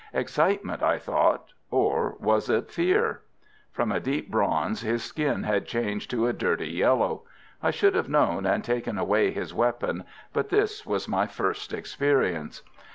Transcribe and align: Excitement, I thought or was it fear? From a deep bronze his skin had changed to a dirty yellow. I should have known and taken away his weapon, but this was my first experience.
Excitement, 0.15 0.81
I 0.81 0.97
thought 0.97 1.53
or 1.69 2.15
was 2.19 2.49
it 2.49 2.71
fear? 2.71 3.21
From 3.71 3.91
a 3.91 3.99
deep 3.99 4.31
bronze 4.31 4.81
his 4.81 5.03
skin 5.03 5.43
had 5.43 5.67
changed 5.67 6.09
to 6.09 6.25
a 6.25 6.33
dirty 6.33 6.71
yellow. 6.71 7.21
I 7.61 7.69
should 7.69 7.93
have 7.93 8.09
known 8.09 8.47
and 8.47 8.63
taken 8.63 8.97
away 8.97 9.29
his 9.29 9.53
weapon, 9.53 10.03
but 10.33 10.49
this 10.49 10.87
was 10.87 11.07
my 11.07 11.27
first 11.27 11.71
experience. 11.71 12.63